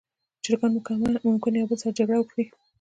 [0.43, 0.71] چرګان
[1.27, 2.45] ممکن یو بل سره جګړه وکړي.